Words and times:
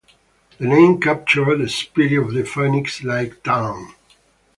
The 0.57 0.65
name 0.65 0.99
captured 0.99 1.59
the 1.59 1.69
spirit 1.69 2.17
of 2.25 2.33
the 2.33 2.43
phoenix-like 2.43 3.43
town. 3.43 3.93